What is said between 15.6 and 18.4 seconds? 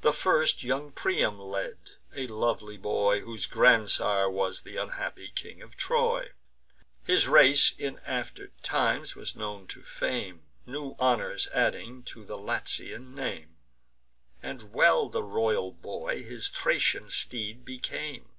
boy his Thracian steed became.